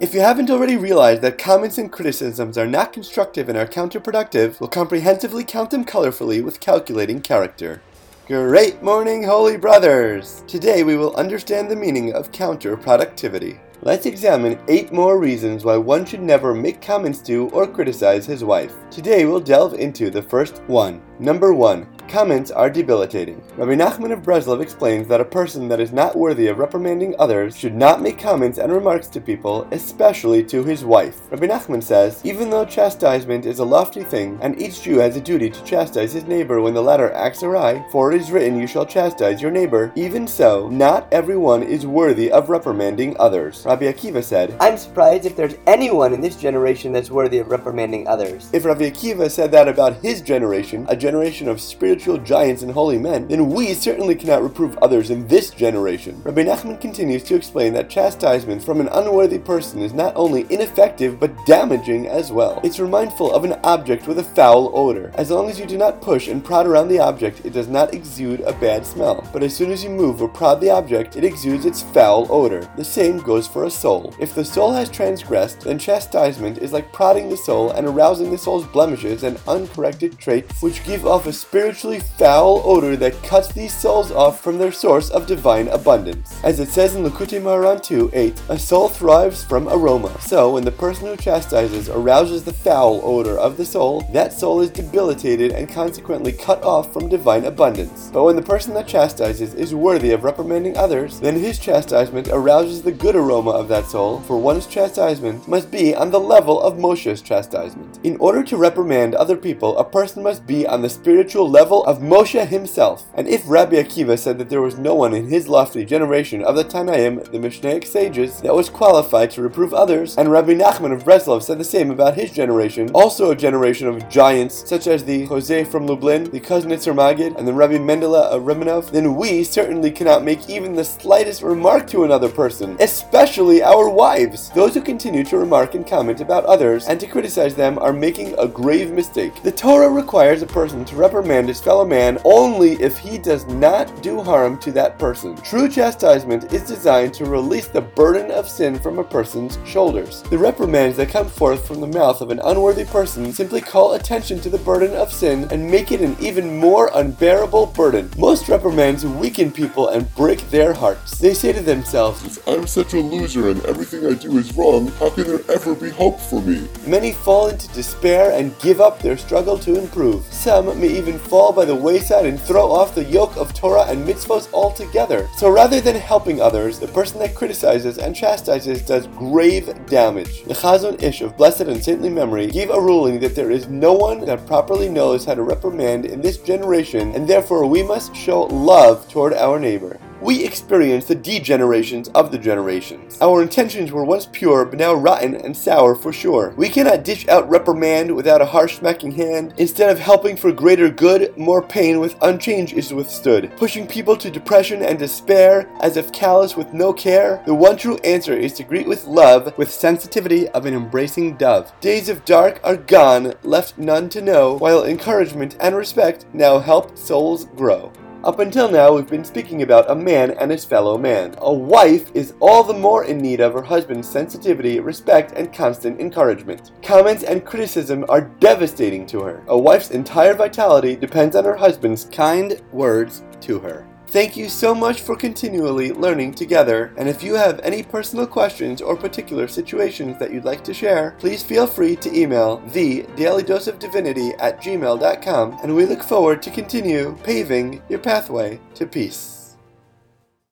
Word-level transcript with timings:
If 0.00 0.14
you 0.14 0.20
haven't 0.20 0.48
already 0.48 0.76
realized 0.76 1.22
that 1.22 1.38
comments 1.38 1.76
and 1.76 1.90
criticisms 1.90 2.56
are 2.56 2.68
not 2.68 2.92
constructive 2.92 3.48
and 3.48 3.58
are 3.58 3.66
counterproductive, 3.66 4.60
we'll 4.60 4.68
comprehensively 4.68 5.42
count 5.42 5.70
them 5.70 5.84
colorfully 5.84 6.40
with 6.40 6.60
calculating 6.60 7.20
character. 7.20 7.82
Great 8.28 8.80
morning, 8.80 9.24
holy 9.24 9.56
brothers! 9.56 10.44
Today 10.46 10.84
we 10.84 10.96
will 10.96 11.16
understand 11.16 11.68
the 11.68 11.74
meaning 11.74 12.14
of 12.14 12.30
counterproductivity. 12.30 13.58
Let's 13.82 14.06
examine 14.06 14.60
8 14.68 14.92
more 14.92 15.18
reasons 15.18 15.64
why 15.64 15.76
one 15.78 16.04
should 16.04 16.22
never 16.22 16.54
make 16.54 16.80
comments 16.80 17.20
to 17.22 17.48
or 17.48 17.66
criticize 17.66 18.24
his 18.24 18.44
wife. 18.44 18.74
Today 18.92 19.24
we'll 19.24 19.40
delve 19.40 19.74
into 19.74 20.10
the 20.10 20.22
first 20.22 20.62
one. 20.68 21.02
Number 21.20 21.52
1. 21.52 21.98
Comments 22.08 22.50
are 22.52 22.70
debilitating. 22.70 23.42
Rabbi 23.56 23.74
Nachman 23.74 24.12
of 24.12 24.22
Breslov 24.22 24.62
explains 24.62 25.06
that 25.08 25.20
a 25.20 25.24
person 25.26 25.68
that 25.68 25.80
is 25.80 25.92
not 25.92 26.16
worthy 26.16 26.46
of 26.46 26.58
reprimanding 26.58 27.14
others 27.18 27.54
should 27.54 27.74
not 27.74 28.00
make 28.00 28.18
comments 28.18 28.56
and 28.56 28.72
remarks 28.72 29.08
to 29.08 29.20
people, 29.20 29.68
especially 29.72 30.42
to 30.44 30.64
his 30.64 30.86
wife. 30.86 31.20
Rabbi 31.30 31.46
Nachman 31.46 31.82
says, 31.82 32.22
even 32.24 32.48
though 32.48 32.64
chastisement 32.64 33.44
is 33.44 33.58
a 33.58 33.64
lofty 33.64 34.04
thing, 34.04 34.38
and 34.40 34.58
each 34.62 34.82
Jew 34.82 34.98
has 35.00 35.16
a 35.16 35.20
duty 35.20 35.50
to 35.50 35.64
chastise 35.64 36.12
his 36.12 36.24
neighbor 36.24 36.62
when 36.62 36.72
the 36.72 36.80
latter 36.80 37.12
acts 37.12 37.42
awry, 37.42 37.84
for 37.92 38.10
it 38.12 38.22
is 38.22 38.30
written, 38.30 38.58
You 38.58 38.66
shall 38.66 38.86
chastise 38.86 39.42
your 39.42 39.50
neighbor, 39.50 39.92
even 39.94 40.26
so, 40.26 40.68
not 40.70 41.12
everyone 41.12 41.62
is 41.62 41.84
worthy 41.84 42.30
of 42.30 42.48
reprimanding 42.48 43.16
others. 43.18 43.64
Rabbi 43.66 43.92
Akiva 43.92 44.24
said, 44.24 44.56
I'm 44.60 44.78
surprised 44.78 45.26
if 45.26 45.36
there's 45.36 45.56
anyone 45.66 46.14
in 46.14 46.22
this 46.22 46.36
generation 46.36 46.90
that's 46.90 47.10
worthy 47.10 47.38
of 47.38 47.50
reprimanding 47.50 48.08
others. 48.08 48.48
If 48.54 48.64
Rabbi 48.64 48.88
Akiva 48.88 49.30
said 49.30 49.50
that 49.50 49.68
about 49.68 49.96
his 49.96 50.22
generation, 50.22 50.86
a 50.88 50.96
generation 50.96 51.07
of 51.14 51.60
spiritual 51.60 52.18
giants 52.18 52.62
and 52.62 52.72
holy 52.72 52.98
men, 52.98 53.28
then 53.28 53.48
we 53.50 53.74
certainly 53.74 54.14
cannot 54.14 54.42
reprove 54.42 54.76
others 54.78 55.10
in 55.10 55.26
this 55.26 55.50
generation. 55.50 56.22
Rabbi 56.22 56.44
Nachman 56.44 56.80
continues 56.80 57.22
to 57.24 57.34
explain 57.34 57.72
that 57.72 57.90
chastisement 57.90 58.62
from 58.62 58.80
an 58.80 58.88
unworthy 58.88 59.38
person 59.38 59.80
is 59.80 59.92
not 59.92 60.12
only 60.16 60.46
ineffective 60.50 61.18
but 61.18 61.34
damaging 61.46 62.06
as 62.06 62.30
well. 62.30 62.60
It's 62.62 62.80
remindful 62.80 63.32
of 63.32 63.44
an 63.44 63.58
object 63.64 64.06
with 64.06 64.18
a 64.18 64.24
foul 64.24 64.70
odor. 64.74 65.10
As 65.14 65.30
long 65.30 65.48
as 65.48 65.58
you 65.58 65.66
do 65.66 65.78
not 65.78 66.00
push 66.00 66.28
and 66.28 66.44
prod 66.44 66.66
around 66.66 66.88
the 66.88 67.00
object, 67.00 67.44
it 67.44 67.52
does 67.52 67.68
not 67.68 67.94
exude 67.94 68.40
a 68.40 68.52
bad 68.52 68.84
smell. 68.84 69.28
But 69.32 69.42
as 69.42 69.54
soon 69.54 69.70
as 69.70 69.82
you 69.82 69.90
move 69.90 70.22
or 70.22 70.28
prod 70.28 70.60
the 70.60 70.70
object, 70.70 71.16
it 71.16 71.24
exudes 71.24 71.64
its 71.64 71.82
foul 71.82 72.26
odor. 72.30 72.68
The 72.76 72.84
same 72.84 73.18
goes 73.18 73.48
for 73.48 73.64
a 73.64 73.70
soul. 73.70 74.14
If 74.20 74.34
the 74.34 74.44
soul 74.44 74.72
has 74.72 74.90
transgressed, 74.90 75.62
then 75.62 75.78
chastisement 75.78 76.58
is 76.58 76.72
like 76.72 76.92
prodding 76.92 77.28
the 77.28 77.36
soul 77.36 77.70
and 77.72 77.86
arousing 77.86 78.30
the 78.30 78.38
soul's 78.38 78.66
blemishes 78.66 79.22
and 79.22 79.40
uncorrected 79.48 80.18
traits, 80.18 80.62
which 80.62 80.84
give 80.84 80.97
off 81.04 81.26
a 81.26 81.32
spiritually 81.32 82.00
foul 82.00 82.62
odor 82.64 82.96
that 82.96 83.22
cuts 83.22 83.52
these 83.52 83.74
souls 83.74 84.10
off 84.10 84.40
from 84.40 84.58
their 84.58 84.72
source 84.72 85.10
of 85.10 85.26
divine 85.26 85.68
abundance. 85.68 86.34
As 86.44 86.60
it 86.60 86.68
says 86.68 86.94
in 86.94 87.04
Likutei 87.04 87.40
Moharan 87.40 87.82
2 87.82 88.10
8, 88.12 88.42
a 88.48 88.58
soul 88.58 88.88
thrives 88.88 89.44
from 89.44 89.68
aroma. 89.68 90.18
So, 90.20 90.54
when 90.54 90.64
the 90.64 90.72
person 90.72 91.06
who 91.06 91.16
chastises 91.16 91.88
arouses 91.88 92.44
the 92.44 92.52
foul 92.52 93.00
odor 93.04 93.38
of 93.38 93.56
the 93.56 93.64
soul, 93.64 94.00
that 94.12 94.32
soul 94.32 94.60
is 94.60 94.70
debilitated 94.70 95.52
and 95.52 95.68
consequently 95.68 96.32
cut 96.32 96.62
off 96.62 96.92
from 96.92 97.08
divine 97.08 97.44
abundance. 97.44 98.10
But 98.12 98.24
when 98.24 98.36
the 98.36 98.42
person 98.42 98.74
that 98.74 98.86
chastises 98.86 99.54
is 99.54 99.74
worthy 99.74 100.12
of 100.12 100.24
reprimanding 100.24 100.76
others, 100.76 101.20
then 101.20 101.38
his 101.38 101.58
chastisement 101.58 102.28
arouses 102.28 102.82
the 102.82 102.92
good 102.92 103.16
aroma 103.16 103.50
of 103.50 103.68
that 103.68 103.86
soul, 103.86 104.20
for 104.20 104.38
one's 104.38 104.66
chastisement 104.66 105.46
must 105.48 105.70
be 105.70 105.94
on 105.94 106.10
the 106.10 106.20
level 106.20 106.60
of 106.60 106.78
Moshe's 106.78 107.22
chastisement. 107.22 107.98
In 108.04 108.16
order 108.18 108.42
to 108.44 108.56
reprimand 108.56 109.14
other 109.14 109.36
people, 109.36 109.76
a 109.78 109.84
person 109.84 110.22
must 110.22 110.46
be 110.46 110.66
on 110.66 110.82
the 110.82 110.87
spiritual 110.88 111.48
level 111.48 111.84
of 111.84 112.00
Moshe 112.00 112.46
himself. 112.46 113.04
And 113.14 113.28
if 113.28 113.42
Rabbi 113.46 113.76
Akiva 113.76 114.18
said 114.18 114.38
that 114.38 114.48
there 114.48 114.62
was 114.62 114.78
no 114.78 114.94
one 114.94 115.14
in 115.14 115.28
his 115.28 115.48
lofty 115.48 115.84
generation 115.84 116.42
of 116.42 116.56
the 116.56 116.64
Tanaim, 116.64 117.24
the 117.30 117.38
Mishnaic 117.38 117.86
sages, 117.86 118.40
that 118.40 118.54
was 118.54 118.68
qualified 118.68 119.30
to 119.32 119.42
reprove 119.42 119.74
others, 119.74 120.16
and 120.16 120.30
Rabbi 120.30 120.54
Nachman 120.54 120.92
of 120.92 121.04
Breslov 121.04 121.42
said 121.42 121.58
the 121.58 121.64
same 121.64 121.90
about 121.90 122.14
his 122.14 122.30
generation, 122.30 122.90
also 122.94 123.30
a 123.30 123.36
generation 123.36 123.88
of 123.88 124.08
giants 124.08 124.68
such 124.68 124.86
as 124.86 125.04
the 125.04 125.26
Chozeh 125.26 125.66
from 125.66 125.86
Lublin, 125.86 126.24
the 126.30 126.40
Kozhnitzer 126.40 126.94
Maggid, 126.94 127.36
and 127.36 127.46
the 127.46 127.52
Rabbi 127.52 127.78
Mendele 127.78 128.14
of 128.14 128.42
Rimanov, 128.42 128.90
then 128.90 129.16
we 129.16 129.44
certainly 129.44 129.90
cannot 129.90 130.24
make 130.24 130.48
even 130.48 130.74
the 130.74 130.84
slightest 130.84 131.42
remark 131.42 131.86
to 131.88 132.04
another 132.04 132.28
person, 132.28 132.76
especially 132.80 133.62
our 133.62 133.88
wives. 133.88 134.50
Those 134.50 134.74
who 134.74 134.80
continue 134.80 135.24
to 135.24 135.38
remark 135.38 135.74
and 135.74 135.86
comment 135.86 136.20
about 136.20 136.44
others 136.44 136.86
and 136.86 136.98
to 137.00 137.06
criticize 137.06 137.54
them 137.54 137.78
are 137.78 137.92
making 137.92 138.38
a 138.38 138.46
grave 138.48 138.90
mistake. 138.90 139.42
The 139.42 139.52
Torah 139.52 139.88
requires 139.88 140.42
a 140.42 140.46
person 140.46 140.77
to 140.86 140.96
reprimand 140.96 141.48
his 141.48 141.60
fellow 141.60 141.84
man 141.84 142.18
only 142.24 142.72
if 142.74 142.98
he 142.98 143.18
does 143.18 143.46
not 143.46 144.02
do 144.02 144.22
harm 144.22 144.58
to 144.58 144.72
that 144.72 144.98
person. 144.98 145.36
True 145.36 145.68
chastisement 145.68 146.52
is 146.52 146.62
designed 146.62 147.14
to 147.14 147.24
release 147.24 147.68
the 147.68 147.80
burden 147.80 148.30
of 148.30 148.48
sin 148.48 148.78
from 148.78 148.98
a 148.98 149.04
person's 149.04 149.58
shoulders. 149.64 150.22
The 150.22 150.38
reprimands 150.38 150.96
that 150.96 151.08
come 151.08 151.28
forth 151.28 151.66
from 151.66 151.80
the 151.80 151.86
mouth 151.86 152.20
of 152.20 152.30
an 152.30 152.40
unworthy 152.44 152.84
person 152.84 153.32
simply 153.32 153.60
call 153.60 153.94
attention 153.94 154.40
to 154.40 154.50
the 154.50 154.58
burden 154.58 154.94
of 154.94 155.12
sin 155.12 155.48
and 155.50 155.70
make 155.70 155.92
it 155.92 156.00
an 156.00 156.16
even 156.20 156.58
more 156.58 156.90
unbearable 156.94 157.66
burden. 157.66 158.10
Most 158.18 158.48
reprimands 158.48 159.04
weaken 159.04 159.50
people 159.50 159.88
and 159.88 160.14
break 160.14 160.40
their 160.50 160.72
hearts. 160.72 161.18
They 161.18 161.34
say 161.34 161.52
to 161.52 161.60
themselves, 161.60 162.24
If 162.24 162.48
I'm 162.48 162.66
such 162.66 162.94
a 162.94 163.00
loser 163.00 163.48
and 163.50 163.64
everything 163.64 164.06
I 164.06 164.14
do 164.14 164.38
is 164.38 164.54
wrong, 164.54 164.88
how 164.98 165.10
can 165.10 165.24
there 165.24 165.50
ever 165.50 165.74
be 165.74 165.90
hope 165.90 166.20
for 166.20 166.40
me? 166.40 166.68
Many 166.86 167.12
fall 167.12 167.48
into 167.48 167.68
despair 167.68 168.32
and 168.32 168.58
give 168.58 168.80
up 168.80 169.00
their 169.00 169.16
struggle 169.16 169.58
to 169.58 169.78
improve. 169.78 170.24
Some 170.32 170.67
may 170.76 170.88
even 170.88 171.18
fall 171.18 171.52
by 171.52 171.64
the 171.64 171.74
wayside 171.74 172.26
and 172.26 172.40
throw 172.40 172.70
off 172.70 172.94
the 172.94 173.04
yoke 173.04 173.36
of 173.36 173.54
Torah 173.54 173.86
and 173.88 174.06
mitzvahs 174.06 174.52
altogether. 174.52 175.28
So 175.36 175.50
rather 175.50 175.80
than 175.80 175.96
helping 175.96 176.40
others, 176.40 176.78
the 176.78 176.88
person 176.88 177.18
that 177.20 177.34
criticizes 177.34 177.98
and 177.98 178.14
chastises 178.14 178.82
does 178.82 179.06
grave 179.08 179.66
damage. 179.86 180.44
The 180.44 180.54
Chazon 180.54 181.02
Ish 181.02 181.22
of 181.22 181.36
blessed 181.36 181.62
and 181.62 181.82
saintly 181.82 182.10
memory 182.10 182.46
gave 182.48 182.70
a 182.70 182.80
ruling 182.80 183.20
that 183.20 183.34
there 183.34 183.50
is 183.50 183.68
no 183.68 183.92
one 183.92 184.24
that 184.26 184.46
properly 184.46 184.88
knows 184.88 185.24
how 185.24 185.34
to 185.34 185.42
reprimand 185.42 186.04
in 186.04 186.20
this 186.20 186.38
generation, 186.38 187.14
and 187.14 187.26
therefore 187.26 187.66
we 187.66 187.82
must 187.82 188.14
show 188.14 188.42
love 188.42 189.08
toward 189.08 189.34
our 189.34 189.58
neighbor. 189.58 189.98
We 190.20 190.44
experience 190.44 191.04
the 191.04 191.14
degenerations 191.14 192.10
of 192.14 192.32
the 192.32 192.38
generations. 192.38 193.18
Our 193.20 193.40
intentions 193.40 193.92
were 193.92 194.04
once 194.04 194.26
pure, 194.26 194.64
but 194.64 194.78
now 194.78 194.94
rotten 194.94 195.36
and 195.36 195.56
sour 195.56 195.94
for 195.94 196.12
sure. 196.12 196.54
We 196.56 196.68
cannot 196.68 197.04
dish 197.04 197.28
out 197.28 197.48
reprimand 197.48 198.14
without 198.14 198.42
a 198.42 198.46
harsh 198.46 198.78
smacking 198.78 199.12
hand. 199.12 199.54
Instead 199.58 199.90
of 199.90 200.00
helping 200.00 200.36
for 200.36 200.50
greater 200.50 200.90
good, 200.90 201.36
more 201.38 201.62
pain 201.62 202.00
with 202.00 202.16
unchanged 202.20 202.72
is 202.72 202.92
withstood. 202.92 203.52
Pushing 203.56 203.86
people 203.86 204.16
to 204.16 204.30
depression 204.30 204.82
and 204.82 204.98
despair 204.98 205.70
as 205.80 205.96
if 205.96 206.10
callous 206.10 206.56
with 206.56 206.72
no 206.72 206.92
care, 206.92 207.40
the 207.46 207.54
one 207.54 207.76
true 207.76 207.96
answer 207.98 208.36
is 208.36 208.52
to 208.54 208.64
greet 208.64 208.88
with 208.88 209.06
love, 209.06 209.56
with 209.56 209.70
sensitivity 209.70 210.48
of 210.48 210.66
an 210.66 210.74
embracing 210.74 211.36
dove. 211.36 211.72
Days 211.80 212.08
of 212.08 212.24
dark 212.24 212.60
are 212.64 212.76
gone, 212.76 213.34
left 213.44 213.78
none 213.78 214.08
to 214.08 214.20
know, 214.20 214.56
while 214.58 214.84
encouragement 214.84 215.56
and 215.60 215.76
respect 215.76 216.26
now 216.32 216.58
help 216.58 216.98
souls 216.98 217.44
grow. 217.44 217.92
Up 218.24 218.40
until 218.40 218.68
now, 218.68 218.92
we've 218.92 219.08
been 219.08 219.24
speaking 219.24 219.62
about 219.62 219.88
a 219.88 219.94
man 219.94 220.32
and 220.32 220.50
his 220.50 220.64
fellow 220.64 220.98
man. 220.98 221.36
A 221.38 221.52
wife 221.52 222.10
is 222.14 222.34
all 222.40 222.64
the 222.64 222.74
more 222.74 223.04
in 223.04 223.18
need 223.18 223.40
of 223.40 223.52
her 223.52 223.62
husband's 223.62 224.08
sensitivity, 224.08 224.80
respect, 224.80 225.32
and 225.36 225.52
constant 225.52 226.00
encouragement. 226.00 226.72
Comments 226.82 227.22
and 227.22 227.44
criticism 227.44 228.04
are 228.08 228.22
devastating 228.40 229.06
to 229.06 229.20
her. 229.20 229.44
A 229.46 229.56
wife's 229.56 229.92
entire 229.92 230.34
vitality 230.34 230.96
depends 230.96 231.36
on 231.36 231.44
her 231.44 231.54
husband's 231.54 232.06
kind 232.06 232.60
words 232.72 233.22
to 233.42 233.60
her. 233.60 233.86
Thank 234.10 234.38
you 234.38 234.48
so 234.48 234.74
much 234.74 235.02
for 235.02 235.14
continually 235.14 235.92
learning 235.92 236.32
together. 236.32 236.94
And 236.96 237.10
if 237.10 237.22
you 237.22 237.34
have 237.34 237.60
any 237.62 237.82
personal 237.82 238.26
questions 238.26 238.80
or 238.80 238.96
particular 238.96 239.46
situations 239.48 240.18
that 240.18 240.32
you'd 240.32 240.46
like 240.46 240.64
to 240.64 240.72
share, 240.72 241.14
please 241.18 241.42
feel 241.42 241.66
free 241.66 241.94
to 241.96 242.18
email 242.18 242.56
the 242.72 243.02
daily 243.16 243.42
dose 243.42 243.66
of 243.66 243.78
divinity 243.78 244.30
at 244.38 244.62
gmail.com 244.62 245.58
and 245.62 245.76
we 245.76 245.84
look 245.84 246.02
forward 246.02 246.40
to 246.42 246.50
continue 246.50 247.18
paving 247.22 247.82
your 247.90 247.98
pathway 247.98 248.58
to 248.76 248.86
peace. 248.86 249.37